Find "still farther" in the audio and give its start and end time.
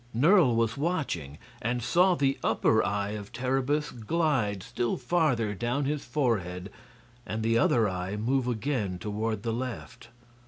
4.63-5.53